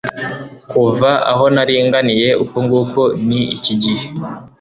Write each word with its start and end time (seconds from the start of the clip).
kuva 0.71 1.11
aho 1.31 1.45
nari 1.55 1.75
nganiye 1.87 2.29
uku 2.43 2.57
nguku 2.65 3.01
ni 3.27 3.39
iki 3.55 3.73
gihe 3.81 4.05